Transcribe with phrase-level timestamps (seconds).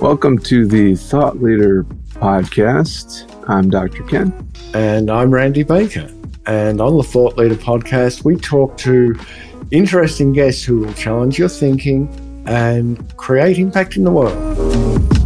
[0.00, 3.28] Welcome to the Thought Leader podcast.
[3.48, 4.04] I'm Dr.
[4.04, 4.32] Ken.
[4.74, 6.08] And I'm Randy Baker.
[6.46, 9.18] And on the Thought Leader podcast, we talk to
[9.72, 12.08] interesting guests who will challenge your thinking
[12.46, 15.19] and create impact in the world.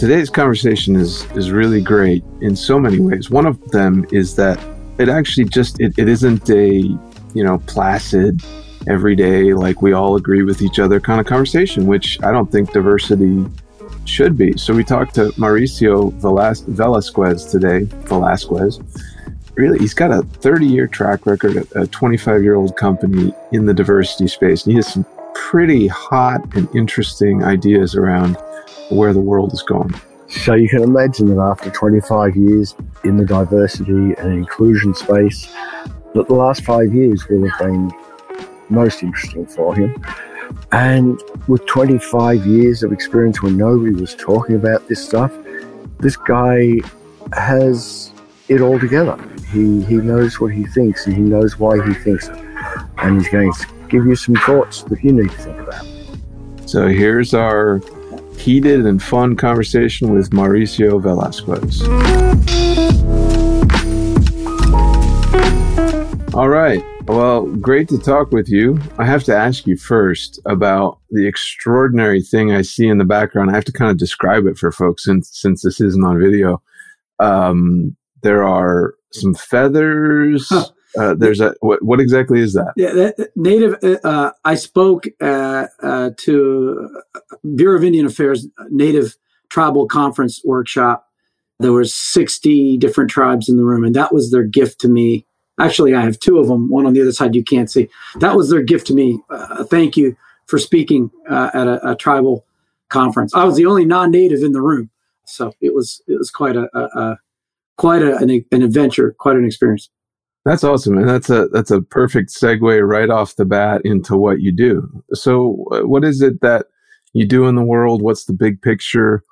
[0.00, 3.28] Today's conversation is is really great in so many ways.
[3.28, 4.58] One of them is that
[4.96, 6.72] it actually just it, it isn't a
[7.34, 8.42] you know placid
[8.88, 12.72] everyday like we all agree with each other kind of conversation, which I don't think
[12.72, 13.44] diversity
[14.06, 14.56] should be.
[14.56, 17.80] So we talked to Mauricio Velas- Velasquez today.
[18.06, 18.80] Velasquez,
[19.52, 23.66] really, he's got a 30 year track record at a 25 year old company in
[23.66, 25.04] the diversity space, and he has some
[25.34, 28.38] pretty hot and interesting ideas around
[28.90, 29.94] where the world is going.
[30.28, 35.52] So you can imagine that after 25 years in the diversity and inclusion space,
[36.14, 37.92] that the last five years will have been
[38.68, 40.02] most interesting for him.
[40.72, 45.32] And with 25 years of experience when nobody was talking about this stuff,
[45.98, 46.74] this guy
[47.32, 48.12] has
[48.48, 49.16] it all together.
[49.52, 52.36] He, he knows what he thinks and he knows why he thinks it.
[52.98, 55.86] And he's going to give you some thoughts that you need to think about.
[56.66, 57.80] So here's our
[58.40, 61.82] heated and fun conversation with Mauricio Velasquez.
[66.34, 66.82] All right.
[67.04, 68.80] Well, great to talk with you.
[68.96, 73.50] I have to ask you first about the extraordinary thing I see in the background.
[73.50, 76.62] I have to kind of describe it for folks since since this isn't on video.
[77.18, 80.46] Um, there are some feathers.
[80.48, 80.66] Huh.
[80.98, 82.72] Uh, there's a what, what exactly is that?
[82.76, 83.76] Yeah, that, native.
[84.04, 87.02] Uh, I spoke uh, uh to
[87.54, 89.16] Bureau of Indian Affairs Native
[89.48, 91.06] Tribal Conference workshop.
[91.58, 95.26] There was 60 different tribes in the room, and that was their gift to me
[95.60, 96.70] Actually, I have two of them.
[96.70, 97.88] One on the other side you can't see.
[98.16, 99.20] That was their gift to me.
[99.28, 102.46] Uh, thank you for speaking uh, at a, a, tribal
[102.88, 103.34] conference.
[103.34, 104.90] I was the only non-native in the room,
[105.26, 107.18] so it was it was quite a, a, a
[107.76, 109.90] quite an, an adventure, quite an experience.
[110.44, 114.40] That's awesome, and that's a that's a perfect segue right off the bat into what
[114.40, 115.04] you do.
[115.12, 116.66] So, uh, what is it that
[117.12, 118.00] you do in the world?
[118.00, 119.22] What's the big picture?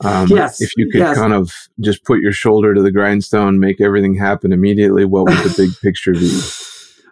[0.00, 0.60] Um, yes.
[0.60, 1.16] If you could yes.
[1.16, 5.38] kind of just put your shoulder to the grindstone, make everything happen immediately, what would
[5.38, 6.40] the big picture be?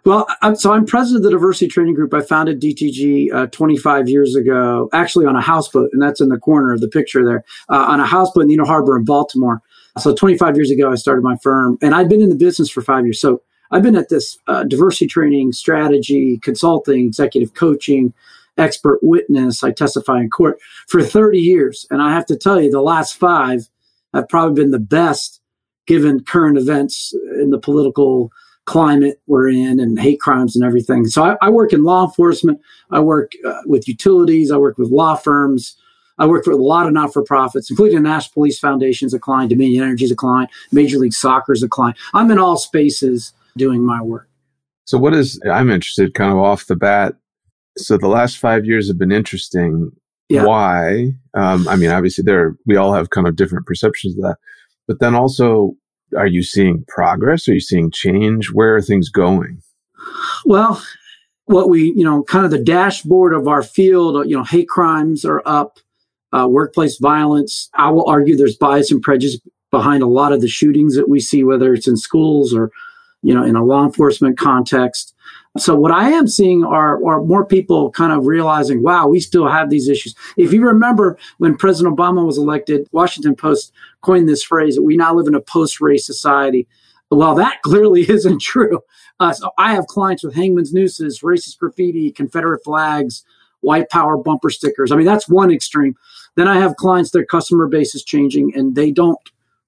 [0.05, 2.13] Well, I'm, so I'm president of the diversity training group.
[2.13, 6.37] I founded DTG uh, 25 years ago, actually on a houseboat, and that's in the
[6.37, 9.61] corner of the picture there, uh, on a houseboat in Inner Harbor in Baltimore.
[9.99, 12.81] So 25 years ago, I started my firm, and I've been in the business for
[12.81, 13.21] five years.
[13.21, 18.13] So I've been at this uh, diversity training, strategy, consulting, executive coaching,
[18.57, 19.63] expert witness.
[19.63, 21.85] I testify in court for 30 years.
[21.89, 23.67] And I have to tell you, the last five
[24.13, 25.41] have probably been the best
[25.85, 28.31] given current events in the political
[28.65, 31.05] climate we're in and hate crimes and everything.
[31.05, 32.61] So I, I work in law enforcement.
[32.91, 34.51] I work uh, with utilities.
[34.51, 35.75] I work with law firms.
[36.19, 39.83] I work for a lot of not-for-profits, including the National Police Foundation's a client, Dominion
[39.83, 41.97] Energy's a client, Major League Soccer's a client.
[42.13, 44.27] I'm in all spaces doing my work.
[44.85, 47.15] So what is I'm interested kind of off the bat
[47.77, 49.91] so the last five years have been interesting.
[50.29, 50.45] Yeah.
[50.45, 51.11] Why?
[51.33, 54.37] Um, I mean, obviously, there we all have kind of different perceptions of that,
[54.87, 55.75] but then also,
[56.17, 57.47] are you seeing progress?
[57.47, 58.51] Are you seeing change?
[58.51, 59.61] Where are things going?
[60.45, 60.81] Well,
[61.45, 64.27] what we you know, kind of the dashboard of our field.
[64.27, 65.79] You know, hate crimes are up,
[66.33, 67.69] uh, workplace violence.
[67.75, 69.39] I will argue there's bias and prejudice
[69.71, 72.71] behind a lot of the shootings that we see, whether it's in schools or
[73.21, 75.13] you know in a law enforcement context.
[75.57, 79.47] So what I am seeing are, are more people kind of realizing, wow, we still
[79.47, 80.15] have these issues.
[80.35, 84.97] If you remember when President Obama was elected, Washington Post coined this phrase that we
[84.97, 86.67] now live in a post-race society.
[87.11, 88.81] Well, that clearly isn't true.
[89.19, 93.23] Uh, so I have clients with hangman's nooses, racist graffiti, Confederate flags,
[93.63, 94.91] white power bumper stickers.
[94.91, 95.95] I mean, that's one extreme.
[96.35, 99.19] Then I have clients, their customer base is changing and they don't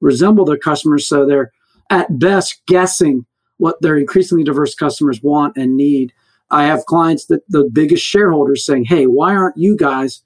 [0.02, 1.08] resemble their customers.
[1.08, 1.52] So they're
[1.90, 3.26] at best guessing
[3.58, 6.14] what their increasingly diverse customers want and need.
[6.52, 10.22] I have clients that the biggest shareholders saying, "Hey, why aren't you guys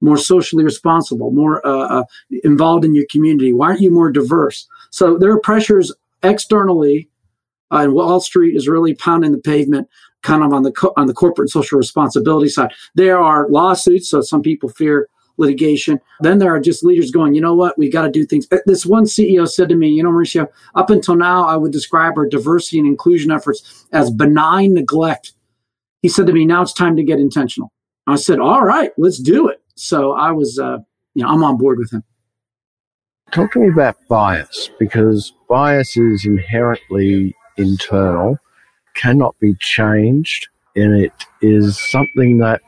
[0.00, 2.04] more socially responsible, more uh, uh,
[2.42, 3.52] involved in your community?
[3.52, 5.92] Why aren't you more diverse?" So there are pressures
[6.22, 7.08] externally,
[7.72, 9.88] uh, and Wall Street is really pounding the pavement,
[10.24, 12.72] kind of on the co- on the corporate social responsibility side.
[12.96, 16.00] There are lawsuits, so some people fear litigation.
[16.20, 18.46] Then there are just leaders going, you know what, we got to do things.
[18.50, 21.72] Uh, this one CEO said to me, you know, Mauricio, up until now, I would
[21.72, 25.32] describe our diversity and inclusion efforts as benign neglect.
[26.02, 27.72] He said to me, now it's time to get intentional.
[28.06, 29.62] I said, all right, let's do it.
[29.74, 30.78] So I was, uh,
[31.14, 32.04] you know, I'm on board with him.
[33.32, 38.38] Talk to me about bias because bias is inherently internal,
[38.94, 41.12] cannot be changed, and it
[41.42, 42.60] is something that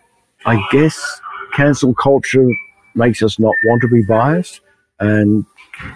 [0.44, 1.20] I guess
[1.54, 2.46] cancel culture
[2.94, 4.60] makes us not want to be biased.
[5.00, 5.44] And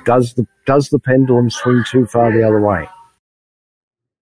[0.04, 2.88] does the does the pendulum swing too far the other way?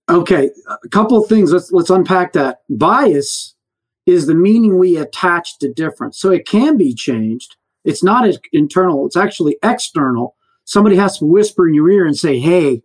[0.08, 0.50] Okay,
[0.84, 1.52] a couple of things.
[1.52, 2.60] Let's let's unpack that.
[2.70, 3.54] Bias
[4.06, 6.18] is the meaning we attach to difference.
[6.18, 7.56] So it can be changed.
[7.84, 10.34] It's not internal, it's actually external.
[10.64, 12.82] Somebody has to whisper in your ear and say, hey,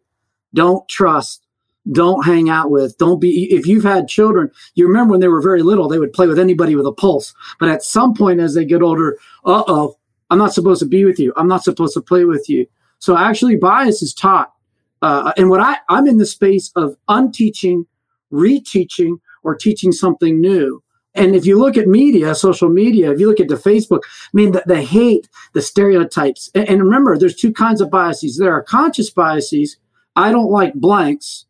[0.53, 1.42] don't trust,
[1.91, 3.51] don't hang out with, don't be.
[3.51, 6.39] If you've had children, you remember when they were very little, they would play with
[6.39, 7.33] anybody with a pulse.
[7.59, 9.97] But at some point, as they get older, uh oh,
[10.29, 11.33] I'm not supposed to be with you.
[11.35, 12.65] I'm not supposed to play with you.
[12.99, 14.53] So actually, bias is taught.
[15.01, 17.85] Uh, and what I, I'm in the space of unteaching,
[18.31, 20.81] reteaching, or teaching something new.
[21.13, 24.29] And if you look at media, social media, if you look at the Facebook, I
[24.31, 26.49] mean, the, the hate, the stereotypes.
[26.55, 28.37] And, and remember, there's two kinds of biases.
[28.37, 29.77] There are conscious biases.
[30.15, 31.45] I don't like blanks.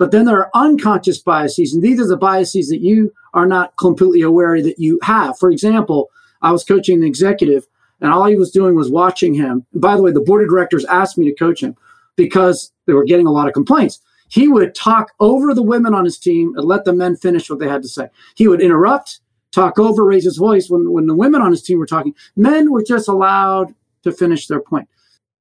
[0.00, 1.72] But then there are unconscious biases.
[1.72, 5.38] And these are the biases that you are not completely aware that you have.
[5.38, 6.10] For example,
[6.42, 7.66] I was coaching an executive
[8.00, 9.66] and all he was doing was watching him.
[9.74, 11.76] By the way, the board of directors asked me to coach him
[12.16, 14.00] because they were getting a lot of complaints
[14.30, 17.58] he would talk over the women on his team and let the men finish what
[17.58, 18.08] they had to say.
[18.36, 19.20] He would interrupt,
[19.50, 22.14] talk over, raise his voice when, when the women on his team were talking.
[22.36, 23.74] Men were just allowed
[24.04, 24.88] to finish their point.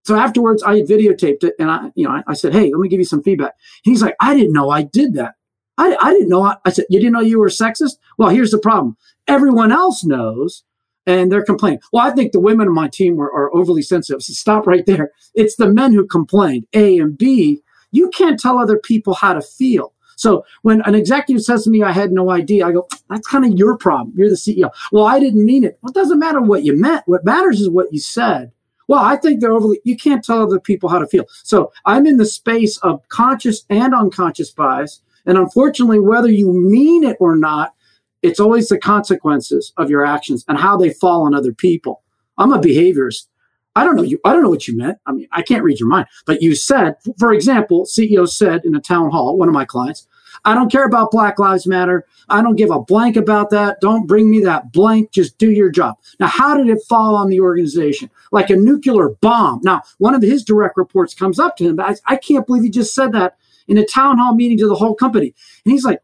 [0.03, 2.89] So afterwards, I videotaped it and I, you know, I, I said, "Hey, let me
[2.89, 3.53] give you some feedback."
[3.83, 5.35] He's like, "I didn't know I did that.
[5.77, 8.51] I, I didn't know." I, I said, "You didn't know you were sexist?" Well, here's
[8.51, 8.97] the problem:
[9.27, 10.63] everyone else knows,
[11.05, 11.79] and they're complaining.
[11.91, 14.23] Well, I think the women on my team were, are overly sensitive.
[14.23, 15.11] So stop right there.
[15.35, 16.65] It's the men who complained.
[16.73, 17.61] A and B
[17.91, 19.93] you can't tell other people how to feel.
[20.15, 23.45] So when an executive says to me, I had no idea, I go, that's kind
[23.45, 24.13] of your problem.
[24.17, 24.69] You're the CEO.
[24.91, 25.79] Well, I didn't mean it.
[25.81, 27.03] Well, it doesn't matter what you meant.
[27.05, 28.51] What matters is what you said.
[28.89, 31.25] Well, I think they're overly, you can't tell other people how to feel.
[31.43, 35.03] So I'm in the space of conscious and unconscious bias.
[35.27, 37.75] And unfortunately, whether you mean it or not,
[38.23, 42.01] it's always the consequences of your actions and how they fall on other people.
[42.39, 43.27] I'm a behaviorist.
[43.75, 44.19] I don't know you.
[44.25, 44.97] I don't know what you meant.
[45.05, 46.07] I mean, I can't read your mind.
[46.25, 50.07] But you said, for example, CEO said in a town hall, one of my clients,
[50.49, 52.07] I don't care about Black Lives Matter.
[52.27, 53.79] I don't give a blank about that.
[53.81, 55.11] Don't bring me that blank.
[55.11, 55.95] Just do your job.
[56.19, 58.09] Now, how did it fall on the organization?
[58.31, 59.59] Like a nuclear bomb.
[59.63, 61.79] Now, one of his direct reports comes up to him.
[61.79, 63.37] I, I can't believe he just said that
[63.67, 65.35] in a town hall meeting to the whole company.
[65.65, 65.99] And he's like,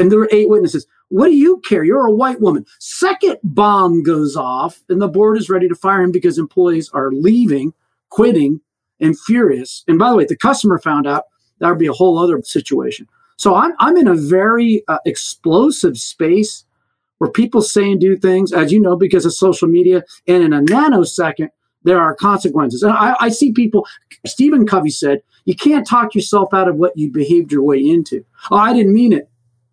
[0.00, 0.88] and there were eight witnesses.
[1.10, 1.84] What do you care?
[1.84, 2.66] You're a white woman.
[2.80, 7.12] Second bomb goes off, and the board is ready to fire him because employees are
[7.12, 7.72] leaving,
[8.08, 8.60] quitting,
[8.98, 9.84] and furious.
[9.86, 11.26] And by the way, the customer found out
[11.60, 13.06] that would be a whole other situation.
[13.36, 16.64] So I'm I'm in a very uh, explosive space
[17.18, 20.52] where people say and do things, as you know, because of social media, and in
[20.52, 21.48] a nanosecond
[21.84, 22.82] there are consequences.
[22.82, 23.86] And I, I see people.
[24.26, 28.24] Stephen Covey said, "You can't talk yourself out of what you behaved your way into."
[28.50, 29.28] Oh, I didn't mean it.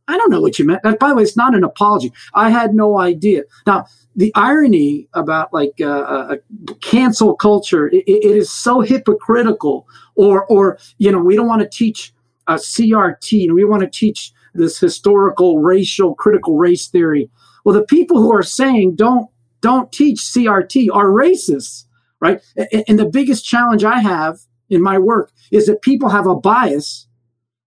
[0.07, 0.83] I don't know what you meant.
[0.83, 2.11] By the way, it's not an apology.
[2.33, 3.43] I had no idea.
[3.65, 3.85] Now,
[4.15, 6.35] the irony about like uh, uh,
[6.81, 9.87] cancel culture, it, it is so hypocritical.
[10.15, 12.13] Or, or you know, we don't want to teach
[12.51, 17.29] Uh, a CRT, and we want to teach this historical racial critical race theory.
[17.63, 19.29] Well, the people who are saying don't
[19.61, 21.85] don't teach CRT are racists,
[22.19, 22.41] right?
[22.87, 24.39] And the biggest challenge I have
[24.69, 27.07] in my work is that people have a bias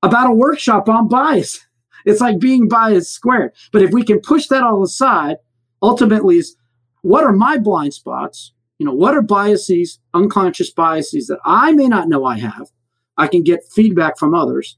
[0.03, 1.61] about a workshop on bias.
[2.07, 3.53] It's like being biased squared.
[3.73, 5.39] But if we can push that all aside,
[5.81, 6.55] ultimately is
[7.01, 8.53] what are my blind spots?
[8.77, 12.71] You know, what are biases, unconscious biases that I may not know I have?
[13.17, 14.77] I can get feedback from others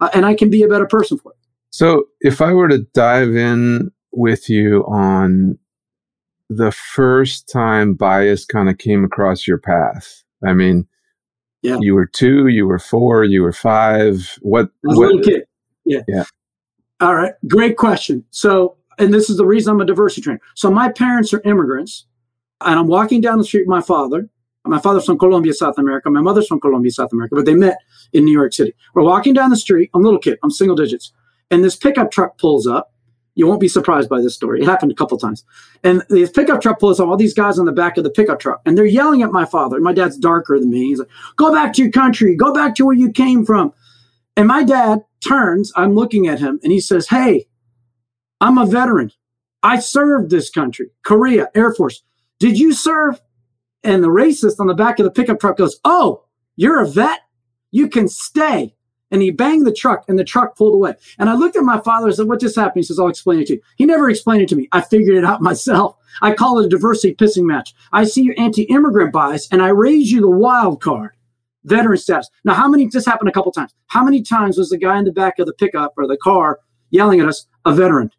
[0.00, 1.38] uh, and I can be a better person for it.
[1.70, 5.58] So if I were to dive in with you on
[6.48, 10.86] the first time bias kind of came across your path, I mean,
[11.62, 11.78] yeah.
[11.80, 14.38] you were two, you were four, you were five.
[14.40, 14.70] What?
[14.82, 15.26] what
[15.84, 16.00] yeah.
[16.08, 16.24] Yeah.
[17.00, 18.24] All right, great question.
[18.30, 20.40] So, and this is the reason I'm a diversity trainer.
[20.54, 22.06] So, my parents are immigrants,
[22.62, 24.30] and I'm walking down the street with my father.
[24.66, 26.10] My father's from Colombia, South America.
[26.10, 27.78] My mother's from Colombia, South America, but they met
[28.12, 28.74] in New York City.
[28.94, 29.90] We're walking down the street.
[29.94, 30.38] I'm a little kid.
[30.42, 31.12] I'm single digits.
[31.50, 32.92] And this pickup truck pulls up.
[33.34, 34.62] You won't be surprised by this story.
[34.62, 35.44] It happened a couple times.
[35.84, 38.40] And this pickup truck pulls up, all these guys on the back of the pickup
[38.40, 39.78] truck, and they're yelling at my father.
[39.78, 40.86] My dad's darker than me.
[40.86, 42.34] He's like, Go back to your country.
[42.34, 43.74] Go back to where you came from.
[44.36, 47.46] And my dad turns, I'm looking at him, and he says, Hey,
[48.40, 49.12] I'm a veteran.
[49.62, 52.02] I served this country, Korea, Air Force.
[52.38, 53.20] Did you serve?
[53.86, 56.24] And the racist on the back of the pickup truck goes, Oh,
[56.56, 57.20] you're a vet?
[57.70, 58.74] You can stay.
[59.10, 60.94] and he banged the truck and the truck pulled away.
[61.18, 62.76] And I looked at my father and said, what just happened?
[62.78, 63.62] He says, I'll explain it to you.
[63.76, 64.68] He never explained it to me.
[64.72, 65.96] I figured it out myself.
[66.22, 67.74] I call it a diversity pissing match.
[67.92, 71.12] I see your anti-immigrant bias and I raise you the wild card,
[71.64, 72.28] veteran status.
[72.44, 73.72] Now, how many, this happened a couple times.
[73.86, 76.58] How many times was the guy in the back of the pickup or the car
[76.90, 78.10] yelling at us, a veteran?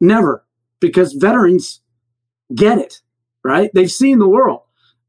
[0.00, 0.44] Never,
[0.80, 1.80] because veterans
[2.54, 3.00] get it,
[3.44, 3.70] right?
[3.74, 4.61] They've seen the world.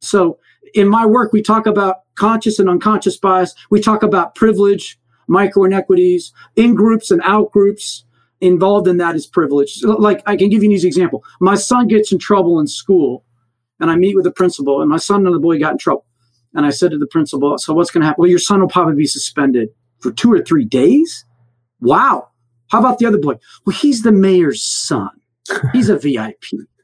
[0.04, 0.40] So
[0.74, 3.56] in my work, we talk about conscious and unconscious bias.
[3.70, 8.06] We talk about privilege, micro inequities, in groups and out groups.
[8.42, 9.82] Involved in that is privilege.
[9.84, 11.24] Like I can give you an easy example.
[11.40, 13.24] My son gets in trouble in school,
[13.80, 16.06] and I meet with the principal, and my son and the boy got in trouble.
[16.54, 18.22] And I said to the principal, So what's going to happen?
[18.22, 19.70] Well, your son will probably be suspended
[20.00, 21.24] for two or three days.
[21.80, 22.32] Wow.
[22.70, 23.36] How about the other boy?
[23.66, 25.10] Well, he's the mayor's son.
[25.72, 26.44] He's a VIP.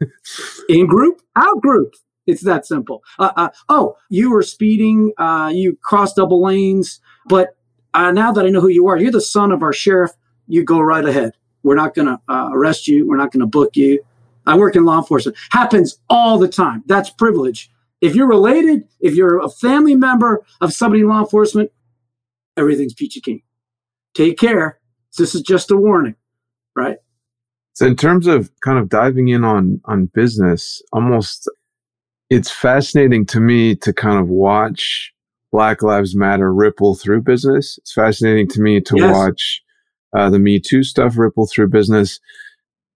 [0.69, 1.93] In group, out group.
[2.29, 3.03] It's that simple.
[3.17, 5.13] Uh, uh, oh, you were speeding.
[5.17, 6.99] Uh, you crossed double lanes.
[7.27, 7.57] But
[7.93, 10.11] uh, now that I know who you are, you're the son of our sheriff.
[10.47, 11.33] You go right ahead.
[11.63, 13.07] We're not going to uh, arrest you.
[13.07, 14.03] We're not going to book you.
[14.45, 15.37] I work in law enforcement.
[15.51, 16.83] Happens all the time.
[16.85, 17.71] That's privilege.
[18.01, 21.71] If you're related, if you're a family member of somebody in law enforcement,
[22.55, 23.41] everything's peachy keen.
[24.13, 24.79] Take care.
[25.17, 26.15] This is just a warning,
[26.75, 26.97] right?
[27.73, 31.49] So in terms of kind of diving in on on business, almost
[32.29, 35.11] it's fascinating to me to kind of watch
[35.51, 37.77] Black Lives Matter ripple through business.
[37.79, 39.15] It's fascinating to me to yes.
[39.15, 39.61] watch
[40.15, 42.19] uh, the Me Too stuff ripple through business.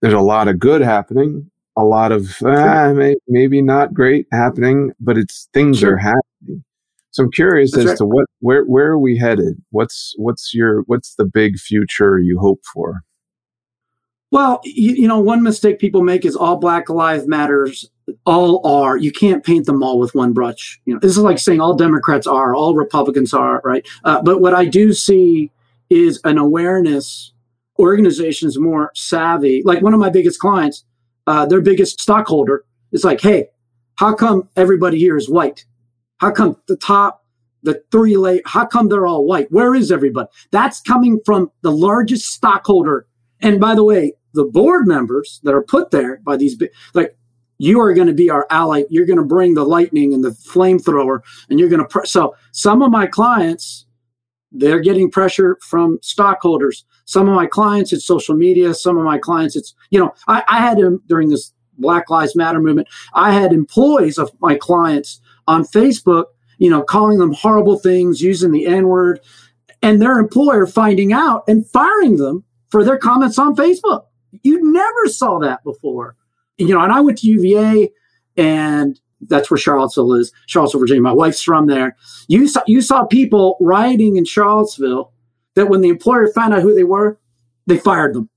[0.01, 4.91] There's a lot of good happening, a lot of uh, may, maybe not great happening,
[4.99, 5.93] but it's things sure.
[5.93, 6.63] are happening.
[7.11, 7.97] So I'm curious That's as right.
[7.99, 9.61] to what where where are we headed?
[9.69, 13.03] What's what's your what's the big future you hope for?
[14.33, 17.91] Well, you, you know, one mistake people make is all Black Lives Matters
[18.25, 18.97] all are.
[18.97, 20.81] You can't paint them all with one brush.
[20.85, 23.87] You know, this is like saying all Democrats are, all Republicans are, right?
[24.03, 25.51] Uh, but what I do see
[25.91, 27.31] is an awareness.
[27.77, 29.61] Organizations more savvy.
[29.63, 30.83] Like one of my biggest clients,
[31.27, 33.49] uh, their biggest stockholder is like, "Hey,
[33.97, 35.63] how come everybody here is white?
[36.17, 37.23] How come the top,
[37.61, 38.41] the three layer?
[38.45, 39.51] How come they're all white?
[39.51, 43.05] Where is everybody?" That's coming from the largest stockholder.
[43.39, 46.61] And by the way, the board members that are put there by these
[46.93, 47.15] like
[47.59, 48.83] you are going to be our ally.
[48.89, 52.81] You're going to bring the lightning and the flamethrower and you're going to so some
[52.81, 53.85] of my clients
[54.55, 56.85] they're getting pressure from stockholders.
[57.05, 58.73] Some of my clients it's social media.
[58.73, 62.35] Some of my clients it's you know i, I had them during this black lives
[62.35, 66.25] matter movement i had employees of my clients on facebook
[66.57, 69.19] you know calling them horrible things using the n word
[69.81, 74.05] and their employer finding out and firing them for their comments on facebook
[74.43, 76.15] you never saw that before.
[76.57, 77.91] You know, and I went to UVA
[78.37, 81.01] and that's where Charlottesville is, Charlottesville, Virginia.
[81.01, 81.95] My wife's from there.
[82.27, 85.11] You saw you saw people rioting in Charlottesville
[85.55, 87.19] that when the employer found out who they were,
[87.67, 88.29] they fired them.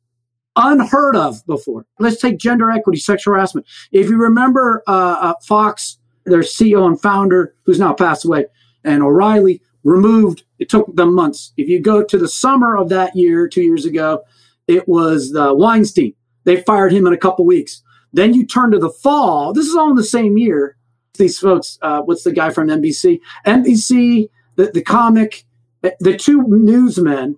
[0.55, 1.87] Unheard of before.
[1.99, 3.67] Let's take gender equity, sexual harassment.
[3.93, 8.47] If you remember uh, uh, Fox, their CEO and founder, who's now passed away,
[8.85, 10.45] and O'Reilly removed.
[10.59, 11.53] It took them months.
[11.57, 14.23] If you go to the summer of that year, two years ago,
[14.69, 16.15] it was uh, Weinstein.
[16.45, 17.83] They fired him in a couple weeks.
[18.13, 19.53] Then you turn to the fall.
[19.53, 20.77] This is all in the same year.
[21.19, 23.21] These folks, uh, what's the guy from NBC?
[23.47, 25.45] NBC, the, the comic,
[25.83, 27.37] eh, the two newsmen,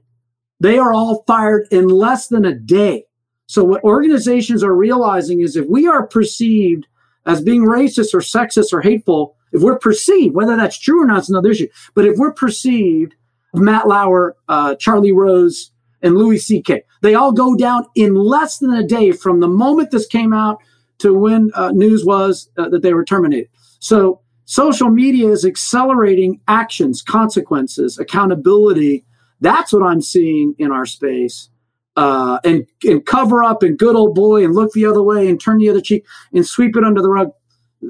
[0.60, 3.04] they are all fired in less than a day.
[3.46, 6.86] So what organizations are realizing is if we are perceived
[7.26, 11.22] as being racist or sexist or hateful, if we're perceived, whether that's true or not,
[11.22, 11.68] is another issue.
[11.94, 13.14] But if we're perceived,
[13.54, 15.70] Matt Lauer, uh, Charlie Rose,
[16.02, 16.82] and Louis C.K.
[17.02, 20.58] They all go down in less than a day from the moment this came out
[20.98, 23.48] to when uh, news was uh, that they were terminated.
[23.78, 29.04] So social media is accelerating actions, consequences, accountability.
[29.40, 31.48] That's what I'm seeing in our space.
[31.96, 35.40] Uh, and, and cover up and good old boy and look the other way and
[35.40, 37.32] turn the other cheek and sweep it under the rug.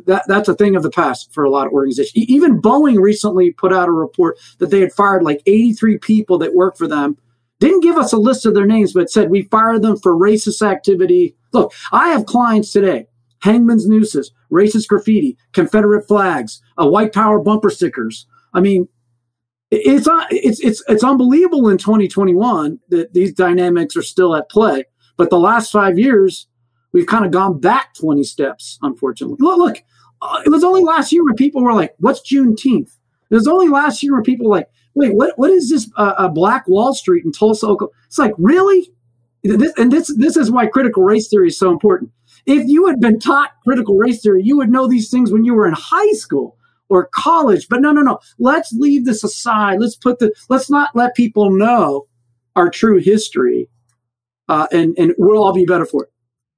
[0.07, 2.25] That, that's a thing of the past for a lot of organizations.
[2.27, 6.55] Even Boeing recently put out a report that they had fired like 83 people that
[6.55, 7.19] work for them
[7.61, 10.63] didn't give us a list of their names, but said we fired them for racist
[10.63, 11.37] activity.
[11.53, 13.07] Look, I have clients today,
[13.41, 18.27] hangman's nooses, racist graffiti, Confederate flags, white power bumper stickers.
[18.55, 18.89] I mean,
[19.71, 24.85] it's it's it's it's unbelievable in 2021 that these dynamics are still at play.
[25.17, 26.47] But the last five years,
[26.93, 29.37] we've kind of gone back 20 steps, unfortunately.
[29.41, 29.77] Look, look,
[30.23, 32.91] uh, it was only last year when people were like, "What's Juneteenth?"
[33.31, 36.15] It was only last year when people were like, wait, what, what is this uh,
[36.19, 37.97] a Black Wall Street in Tulsa, Oklahoma?
[38.07, 38.91] It's like, really?
[39.45, 42.11] This, and this, this is why critical race theory is so important.
[42.47, 45.55] If you had been taught critical race theory, you would know these things when you
[45.55, 46.57] were in high school.
[46.89, 47.69] or college.
[47.69, 48.19] But no, no, no.
[48.39, 49.81] Let's leave this aside.
[49.81, 52.07] Let's put the, let's not let people know
[52.57, 53.69] our true history.
[54.49, 56.11] Uh, and, and we'll all be better for it.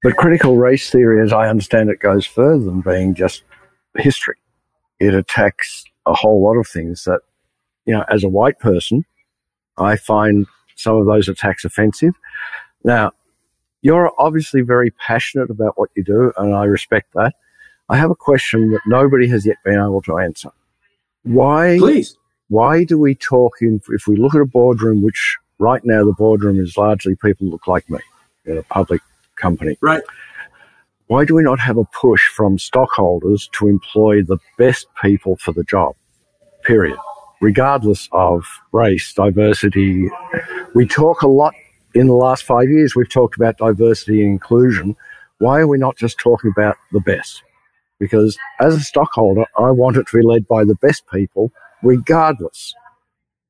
[0.02, 3.42] But critical race theory, as I understand it, goes further than being just
[3.96, 4.36] history.
[4.98, 7.20] It attacks a whole lot of things that,
[7.90, 9.04] you know, as a white person,
[9.76, 12.14] I find some of those attacks offensive.
[12.84, 13.10] Now,
[13.82, 17.34] you're obviously very passionate about what you do, and I respect that.
[17.88, 20.50] I have a question that nobody has yet been able to answer.
[21.24, 21.78] Why?
[21.80, 22.16] Please.
[22.46, 23.80] Why do we talk in?
[23.88, 27.66] If we look at a boardroom, which right now the boardroom is largely people look
[27.66, 27.98] like me
[28.44, 29.00] in a public
[29.34, 30.04] company, right?
[31.08, 35.50] Why do we not have a push from stockholders to employ the best people for
[35.50, 35.96] the job?
[36.62, 36.96] Period.
[37.40, 40.08] Regardless of race, diversity.
[40.74, 41.54] We talk a lot
[41.94, 44.96] in the last five years, we've talked about diversity and inclusion.
[45.38, 47.42] Why are we not just talking about the best?
[47.98, 52.74] Because as a stockholder, I want it to be led by the best people, regardless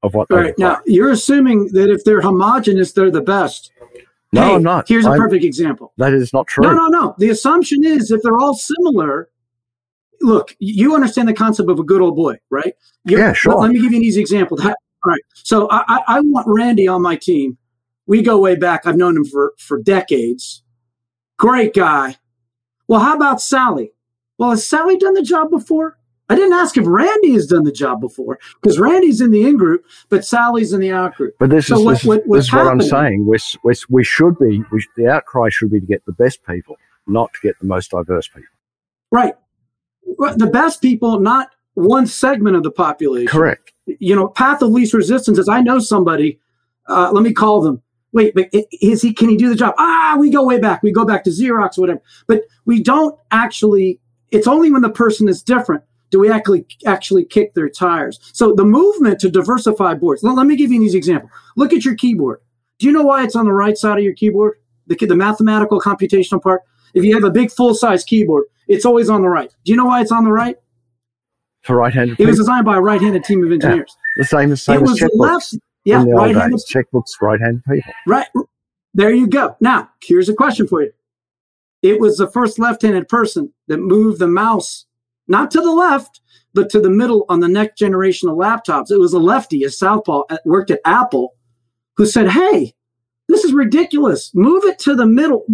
[0.02, 0.30] of what.
[0.30, 3.70] Right now, you're assuming that if they're homogenous, they're the best.
[4.32, 4.88] No, hey, I'm not.
[4.88, 5.92] Here's a I'm, perfect example.
[5.98, 6.62] That is not true.
[6.62, 7.14] No, no, no.
[7.18, 9.28] The assumption is if they're all similar,
[10.20, 12.74] look, you understand the concept of a good old boy, right?
[13.04, 13.52] You're, yeah, sure.
[13.52, 14.58] Let, let, me give you an easy example.
[14.62, 14.74] All
[15.04, 15.22] right.
[15.34, 17.56] So I, I want Randy on my team
[18.10, 18.86] we go way back.
[18.86, 20.64] I've known him for, for decades.
[21.36, 22.16] Great guy.
[22.88, 23.92] Well, how about Sally?
[24.36, 25.96] Well, has Sally done the job before?
[26.28, 29.56] I didn't ask if Randy has done the job before because Randy's in the in
[29.56, 31.36] group, but Sally's in the out group.
[31.38, 33.26] But this so is, what, this, what, this is what I'm saying.
[33.26, 36.78] we we we should be, we, the outcry should be to get the best people,
[37.06, 38.42] not to get the most diverse people.
[39.12, 39.34] Right.
[40.18, 43.28] The best people, not one segment of the population.
[43.28, 43.72] Correct.
[43.86, 46.38] You know, path of least resistance is I know somebody,
[46.88, 49.74] uh, let me call them wait, but is he, can he do the job?
[49.78, 50.82] Ah, we go way back.
[50.82, 52.02] We go back to Xerox or whatever.
[52.26, 54.00] But we don't actually,
[54.30, 58.18] it's only when the person is different do we actually actually kick their tires.
[58.32, 60.22] So the movement to diversify boards.
[60.22, 61.30] Let, let me give you an easy example.
[61.56, 62.40] Look at your keyboard.
[62.78, 64.56] Do you know why it's on the right side of your keyboard?
[64.88, 66.62] The, the mathematical computational part.
[66.94, 69.52] If you have a big full size keyboard, it's always on the right.
[69.64, 70.56] Do you know why it's on the right?
[71.62, 72.18] For right-handed.
[72.18, 73.94] It was designed by a right-handed team of engineers.
[74.16, 74.22] Yeah.
[74.22, 75.10] The same as same it as was checkbooks.
[75.18, 77.92] left yeah, right handed checkbooks, right handed people.
[78.06, 78.28] Right.
[78.94, 79.56] There you go.
[79.60, 80.92] Now, here's a question for you.
[81.82, 84.86] It was the first left handed person that moved the mouse
[85.26, 86.20] not to the left,
[86.54, 88.90] but to the middle on the next generation of laptops.
[88.90, 91.34] It was a lefty, a southpaw, worked at Apple,
[91.96, 92.74] who said, Hey,
[93.30, 94.30] this is ridiculous.
[94.34, 95.44] Move it to the middle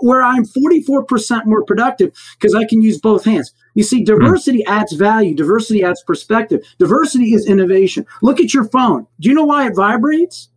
[0.00, 3.52] where I'm 44% more productive because I can use both hands.
[3.74, 4.68] You see, diversity mm.
[4.70, 8.06] adds value, diversity adds perspective, diversity is innovation.
[8.22, 9.06] Look at your phone.
[9.20, 10.50] Do you know why it vibrates?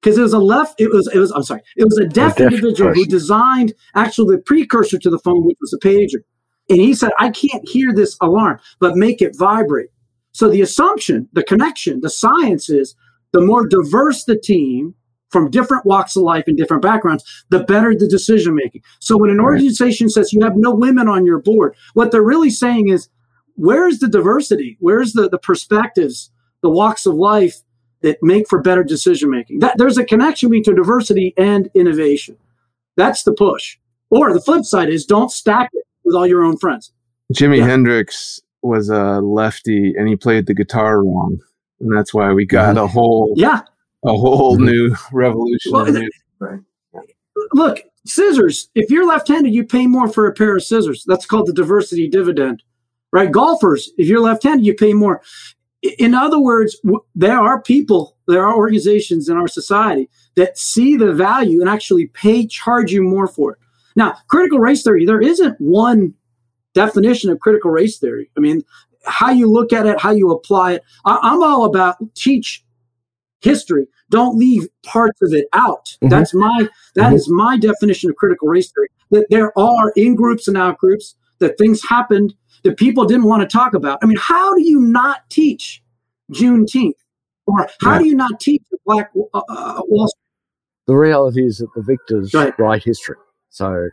[0.00, 2.36] Because it was a left, it was, it was, I'm sorry, it was a deaf,
[2.36, 3.04] a deaf individual person.
[3.04, 6.22] who designed actually the precursor to the phone, which was a pager.
[6.68, 9.88] And he said, I can't hear this alarm, but make it vibrate.
[10.32, 12.94] So the assumption, the connection, the science is
[13.32, 14.94] the more diverse the team,
[15.30, 18.82] from different walks of life and different backgrounds, the better the decision making.
[19.00, 22.50] So when an organization says you have no women on your board, what they're really
[22.50, 23.08] saying is,
[23.56, 24.76] where's the diversity?
[24.80, 26.30] Where's the, the perspectives,
[26.62, 27.62] the walks of life
[28.02, 29.60] that make for better decision making?
[29.60, 32.36] That there's a connection between diversity and innovation.
[32.96, 33.76] That's the push.
[34.10, 36.92] Or the flip side is don't stack it with all your own friends.
[37.34, 37.66] Jimi yeah.
[37.66, 41.38] Hendrix was a lefty and he played the guitar wrong.
[41.80, 42.84] And that's why we got mm-hmm.
[42.84, 43.60] a whole yeah
[44.04, 44.66] a whole mm-hmm.
[44.66, 45.72] new revolution.
[45.72, 45.92] Well,
[46.38, 46.60] right.
[47.52, 48.68] Look, scissors.
[48.74, 51.04] If you're left-handed, you pay more for a pair of scissors.
[51.06, 52.62] That's called the diversity dividend,
[53.12, 53.30] right?
[53.30, 53.90] Golfers.
[53.96, 55.22] If you're left-handed, you pay more.
[55.98, 60.96] In other words, w- there are people, there are organizations in our society that see
[60.96, 63.58] the value and actually pay, charge you more for it.
[63.94, 66.14] Now, critical race theory, there isn't one
[66.74, 68.30] definition of critical race theory.
[68.36, 68.62] I mean,
[69.04, 70.82] how you look at it, how you apply it.
[71.04, 72.64] I- I'm all about teach
[73.40, 73.86] history.
[74.10, 75.86] Don't leave parts of it out.
[75.86, 76.08] Mm-hmm.
[76.08, 77.14] That's my that mm-hmm.
[77.14, 78.88] is my definition of critical race theory.
[79.10, 83.42] That there are in groups and out groups that things happened that people didn't want
[83.42, 83.98] to talk about.
[84.02, 85.82] I mean, how do you not teach
[86.32, 86.92] Juneteenth,
[87.46, 87.98] or how yeah.
[87.98, 90.22] do you not teach the Black uh, uh, Wall Street?
[90.86, 93.16] The reality is that the victors write history.
[93.50, 93.88] So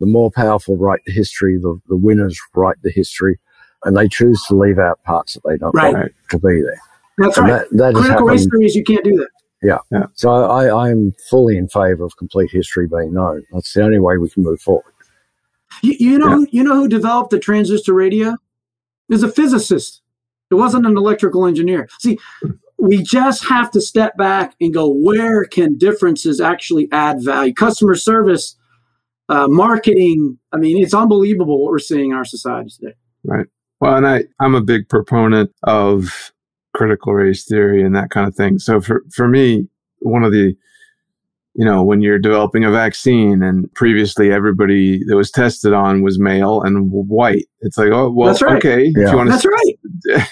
[0.00, 3.38] the more powerful write the history, the, the winners write the history,
[3.84, 5.94] and they choose to leave out parts that they don't right.
[5.94, 6.80] want to be there.
[7.18, 7.66] That's and right.
[7.70, 9.28] That, that Critical history is you can't do that.
[9.62, 9.78] Yeah.
[9.90, 10.06] yeah.
[10.14, 13.42] So I, I'm fully in favour of complete history being known.
[13.52, 14.92] That's the only way we can move forward.
[15.82, 16.46] You, you know, yeah.
[16.50, 18.36] you know who developed the transistor radio?
[19.08, 20.02] Is a physicist.
[20.50, 21.88] It wasn't an electrical engineer.
[21.98, 22.18] See,
[22.78, 27.52] we just have to step back and go, where can differences actually add value?
[27.52, 28.56] Customer service,
[29.28, 30.38] uh, marketing.
[30.52, 32.94] I mean, it's unbelievable what we're seeing in our society today.
[33.24, 33.46] Right.
[33.80, 36.32] Well, and I, I'm a big proponent of
[36.78, 38.58] critical race theory and that kind of thing.
[38.60, 39.66] So for, for me,
[40.00, 40.56] one of the,
[41.54, 46.20] you know, when you're developing a vaccine and previously everybody that was tested on was
[46.20, 48.56] male and white, it's like, oh, well, right.
[48.58, 49.06] okay, Yeah.
[49.06, 49.48] if you want That's to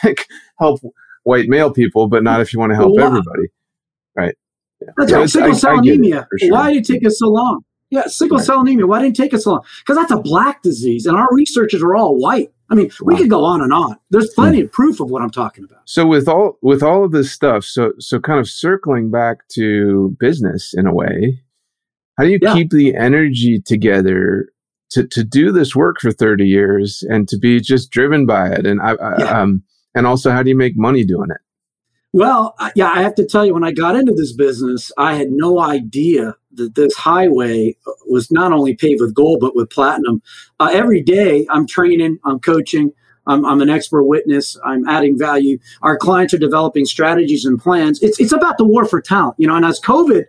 [0.04, 0.26] right.
[0.60, 0.80] help
[1.24, 3.06] white male people, but not if you want to help Wow.
[3.08, 3.48] everybody.
[4.16, 4.36] Right.
[4.80, 4.88] Yeah.
[4.98, 5.28] That's So right.
[5.30, 6.28] Sickle cell I get it, anemia.
[6.38, 6.52] sure.
[6.52, 7.62] Why did it take us so long?
[7.90, 8.46] Yeah, sickle Right.
[8.46, 8.86] cell anemia.
[8.86, 9.64] Why didn't it take us so long?
[9.84, 12.52] Because that's a black disease, and our researchers are all white.
[12.68, 13.96] I mean, we could go on and on.
[14.10, 15.82] There's plenty of proof of what I'm talking about.
[15.84, 20.16] So with all with all of this stuff, so so kind of circling back to
[20.18, 21.40] business in a way,
[22.18, 22.54] how do you Yeah.
[22.54, 24.48] keep the energy together
[24.90, 28.66] to to do this work for 30 years and to be just driven by it?
[28.66, 29.40] And I, I Yeah.
[29.42, 29.62] um
[29.94, 31.40] and also how do you make money doing it?
[32.16, 35.32] Well, yeah, I have to tell you, when I got into this business, I had
[35.32, 37.76] no idea that this highway
[38.08, 40.22] was not only paved with gold, but with platinum.
[40.58, 42.90] Uh, every day, I'm training, I'm coaching,
[43.26, 45.58] I'm, I'm an expert witness, I'm adding value.
[45.82, 48.02] Our clients are developing strategies and plans.
[48.02, 50.24] It's, it's about the war for talent, you know, and as COVID,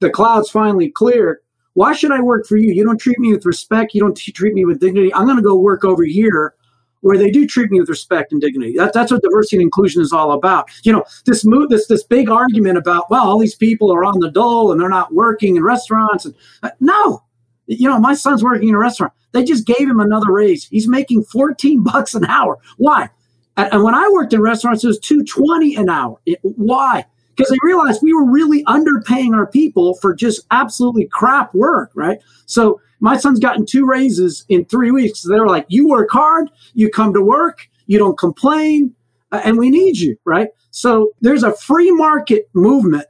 [0.00, 1.40] the clouds finally clear,
[1.74, 2.72] why should I work for you?
[2.72, 5.14] You don't treat me with respect, you don't t- treat me with dignity.
[5.14, 6.56] I'm going to go work over here
[7.02, 8.74] where they do treat me with respect and dignity.
[8.76, 10.70] That, that's what diversity and inclusion is all about.
[10.84, 14.18] You know, this move, this this big argument about well, all these people are on
[14.20, 16.24] the dole and they're not working in restaurants.
[16.24, 17.22] And uh, no,
[17.66, 19.12] you know, my son's working in a restaurant.
[19.32, 20.64] They just gave him another raise.
[20.64, 22.58] He's making 14 bucks an hour.
[22.78, 23.10] Why?
[23.56, 26.18] And, when I worked in restaurants, it was 220 an hour.
[26.40, 27.04] Why?
[27.34, 32.18] Because they realized we were really underpaying our people for just absolutely crap work, right?
[32.46, 35.20] So my son's gotten two raises in three weeks.
[35.22, 38.94] So They were like, you work hard, you come to work, you don't complain,
[39.32, 40.48] uh, and we need you, right?
[40.70, 43.06] So there's a free market movement,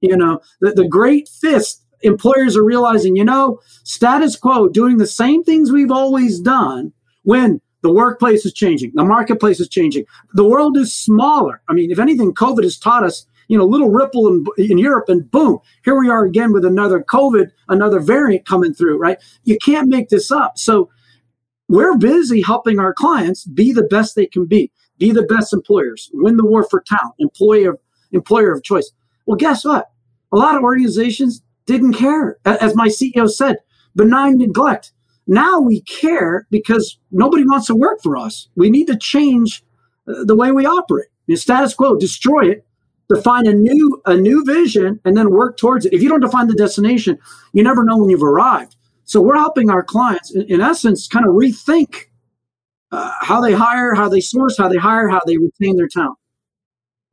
[0.00, 1.82] you know, the, the great fist.
[2.02, 7.60] Employers are realizing, you know, status quo, doing the same things we've always done when
[7.82, 11.62] the workplace is changing, the marketplace is changing, the world is smaller.
[11.68, 15.08] I mean, if anything, COVID has taught us, you know, little ripple in, in Europe,
[15.08, 19.18] and boom, here we are again with another COVID, another variant coming through, right?
[19.44, 20.58] You can't make this up.
[20.58, 20.90] So
[21.68, 26.10] we're busy helping our clients be the best they can be, be the best employers,
[26.14, 27.78] win the war for talent, employer
[28.12, 28.90] employer of choice.
[29.26, 29.90] Well, guess what?
[30.32, 32.38] A lot of organizations didn't care.
[32.44, 33.56] As my CEO said,
[33.94, 34.92] benign neglect.
[35.26, 38.48] Now we care because nobody wants to work for us.
[38.54, 39.64] We need to change
[40.06, 41.08] uh, the way we operate.
[41.26, 42.65] The status quo, destroy it,
[43.08, 45.92] define a new a new vision, and then work towards it.
[45.92, 47.18] If you don't define the destination,
[47.52, 48.76] you never know when you've arrived.
[49.04, 52.06] So we're helping our clients, in, in essence, kind of rethink
[52.90, 56.18] uh, how they hire, how they source, how they hire, how they retain their talent.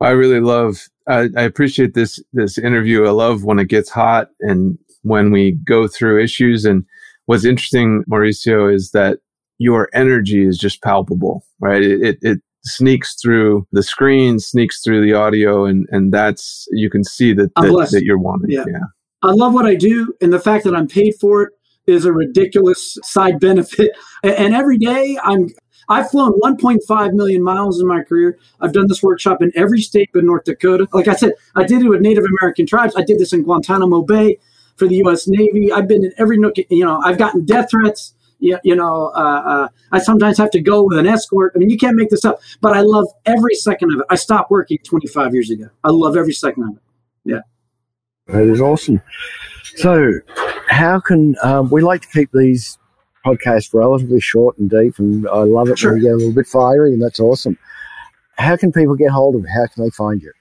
[0.00, 0.88] I really love.
[1.08, 3.06] I, I appreciate this this interview.
[3.06, 6.64] I love when it gets hot and when we go through issues.
[6.64, 6.84] And
[7.26, 9.18] what's interesting, Mauricio, is that
[9.58, 11.82] your energy is just palpable, right?
[11.82, 16.90] It it, it sneaks through the screen, sneaks through the audio, and and that's you
[16.90, 18.50] can see that that, that you're wanting.
[18.50, 18.64] Yeah.
[18.68, 18.78] yeah.
[19.22, 21.52] I love what I do, and the fact that I'm paid for it
[21.86, 23.92] is a ridiculous side benefit.
[24.22, 25.48] And every day, I'm
[25.88, 28.38] I've flown 1.5 million miles in my career.
[28.60, 30.88] I've done this workshop in every state but North Dakota.
[30.92, 32.94] Like I said, I did it with Native American tribes.
[32.96, 34.38] I did this in Guantanamo Bay
[34.76, 35.28] for the U.S.
[35.28, 35.70] Navy.
[35.72, 36.54] I've been in every nook.
[36.70, 38.14] You know, I've gotten death threats.
[38.44, 41.52] You, you know, uh, uh, I sometimes have to go with an escort.
[41.56, 42.40] I mean, you can't make this up.
[42.60, 44.06] But I love every second of it.
[44.10, 45.70] I stopped working 25 years ago.
[45.82, 46.82] I love every second of it.
[47.24, 47.40] Yeah.
[48.26, 49.00] That is awesome.
[49.76, 50.12] So,
[50.68, 52.76] how can um, we like to keep these
[53.24, 54.98] podcasts relatively short and deep?
[54.98, 55.92] And I love it Sure.
[55.92, 57.56] when we get a little bit fiery, and that's awesome.
[58.36, 59.48] How can people get hold of it?
[59.48, 60.33] How can they find you?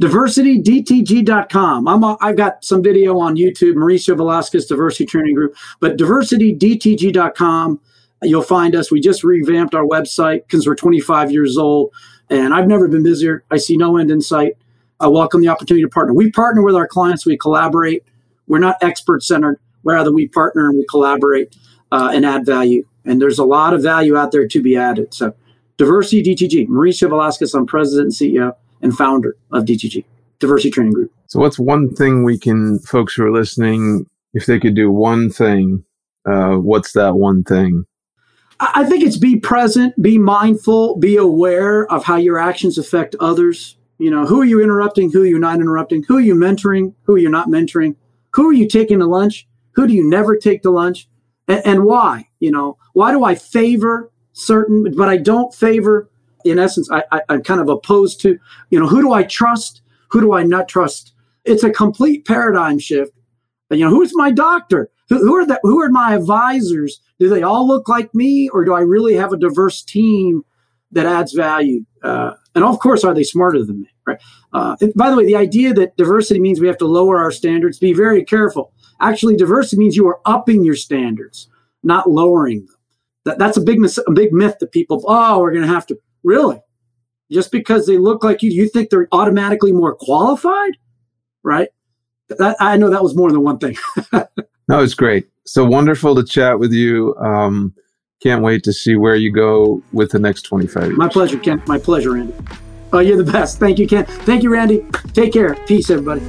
[0.00, 1.88] diversitydtg.com.
[1.88, 7.80] I'm a, I've got some video on YouTube, Mauricio Velasquez Diversity Training Group, but diversitydtg.com.
[8.22, 8.90] You'll find us.
[8.90, 11.92] We just revamped our website because we're 25 years old,
[12.28, 13.44] and I've never been busier.
[13.50, 14.54] I see no end in sight.
[15.00, 16.12] I welcome the opportunity to partner.
[16.12, 17.24] We partner with our clients.
[17.24, 18.04] We collaborate.
[18.48, 19.60] We're not expert centered.
[19.84, 21.54] Rather, we partner and we collaborate
[21.92, 22.84] uh, and add value.
[23.04, 25.14] And there's a lot of value out there to be added.
[25.14, 25.34] So,
[25.76, 30.04] Diversity DTG, Mauricio Velasquez, I'm president and CEO and founder of DTG,
[30.38, 31.12] Diversity Training Group.
[31.26, 35.30] So, what's one thing we can, folks who are listening, if they could do one
[35.30, 35.84] thing,
[36.28, 37.84] uh, what's that one thing?
[38.60, 43.76] I think it's be present, be mindful, be aware of how your actions affect others.
[43.98, 45.12] You know, who are you interrupting?
[45.12, 46.02] Who are you not interrupting?
[46.08, 46.94] Who are you mentoring?
[47.04, 47.94] Who are you not mentoring?
[48.32, 49.46] Who are you taking to lunch?
[49.72, 51.08] Who do you never take to lunch?
[51.46, 52.28] And why?
[52.40, 56.10] You know, why do I favor certain, but I don't favor,
[56.44, 58.38] in essence, I, I, I'm kind of opposed to,
[58.70, 59.82] you know, who do I trust?
[60.10, 61.12] Who do I not trust?
[61.44, 63.12] It's a complete paradigm shift.
[63.70, 64.90] You know, who's my doctor?
[65.08, 67.00] Who, who are the, who are my advisors?
[67.18, 70.42] Do they all look like me, or do I really have a diverse team
[70.92, 71.84] that adds value?
[72.02, 73.88] Uh, and of course, are they smarter than me?
[74.06, 74.20] Right.
[74.52, 77.78] Uh, by the way, the idea that diversity means we have to lower our standards,
[77.78, 78.72] be very careful.
[79.00, 81.48] Actually, diversity means you are upping your standards,
[81.82, 82.76] not lowering them.
[83.24, 85.86] That, that's a big, mis- a big myth that people, oh, we're going to have
[85.88, 85.98] to.
[86.24, 86.60] Really?
[87.30, 90.72] Just because they look like you, you think they're automatically more qualified?
[91.42, 91.68] Right?
[92.28, 93.76] That, I know that was more than one thing.
[94.12, 94.30] that
[94.68, 95.28] was great.
[95.46, 97.14] So wonderful to chat with you.
[97.16, 97.74] Um,
[98.22, 100.98] can't wait to see where you go with the next 25 years.
[100.98, 101.62] My pleasure, Ken.
[101.66, 102.34] My pleasure, Randy.
[102.92, 103.58] Oh, you're the best.
[103.58, 104.06] Thank you, Ken.
[104.06, 104.84] Thank you, Randy.
[105.12, 105.54] Take care.
[105.66, 106.22] Peace, everybody.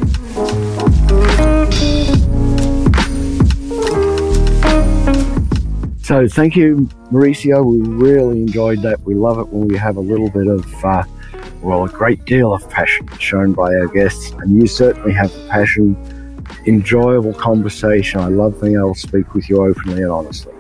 [6.10, 7.64] So thank you, Mauricio.
[7.64, 9.00] We really enjoyed that.
[9.02, 11.04] We love it when we have a little bit of, uh,
[11.62, 14.32] well, a great deal of passion shown by our guests.
[14.40, 15.96] And you certainly have the passion,
[16.66, 18.22] enjoyable conversation.
[18.22, 20.52] I love being able to speak with you openly and honestly.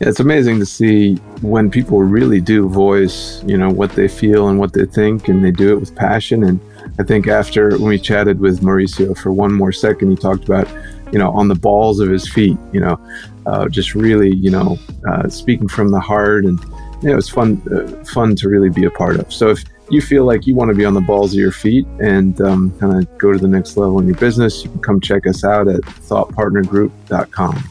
[0.00, 4.48] Yeah, it's amazing to see when people really do voice, you know, what they feel
[4.48, 6.44] and what they think, and they do it with passion.
[6.44, 6.58] And
[6.98, 10.66] I think after when we chatted with Mauricio for one more second, he talked about,
[11.14, 12.98] you know, on the balls of his feet, you know,
[13.46, 14.76] uh, just really, you know,
[15.08, 16.58] uh, speaking from the heart, and
[17.02, 19.32] you know, it was fun, uh, fun to really be a part of.
[19.32, 21.86] So if you feel like you want to be on the balls of your feet
[22.02, 25.00] and um, kind of go to the next level in your business, you can come
[25.00, 27.70] check us out at thoughtpartnergroup.com.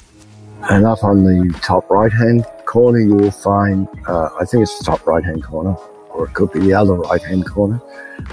[0.70, 4.80] And up on the top right hand corner, you will find, uh, I think it's
[4.80, 5.76] the top right hand corner,
[6.12, 7.82] or it could be the other right hand corner,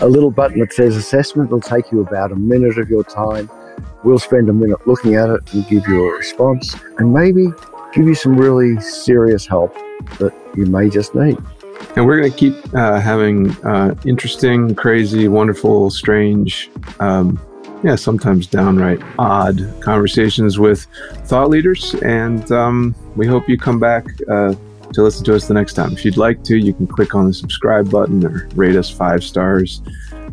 [0.02, 1.48] a little button that says assessment.
[1.48, 3.50] It'll take you about a minute of your time.
[4.04, 7.48] We'll spend a minute looking at it and give you a response and maybe
[7.92, 9.74] give you some really serious help
[10.18, 11.38] that you may just need.
[11.96, 17.40] And we're going to keep uh, having uh, interesting, crazy, wonderful, strange, um,
[17.82, 20.86] yeah, sometimes downright odd conversations with
[21.24, 21.94] thought leaders.
[22.02, 24.54] And um, we hope you come back uh,
[24.92, 25.92] to listen to us the next time.
[25.92, 29.24] If you'd like to, you can click on the subscribe button or rate us five
[29.24, 29.80] stars.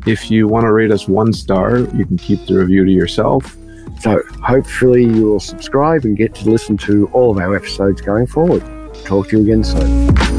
[0.06, 3.58] If you want to rate us one star, you can keep the review to yourself.
[4.00, 8.28] So hopefully you will subscribe and get to listen to all of our episodes going
[8.28, 8.64] forward.
[9.06, 10.37] Talk to you again soon.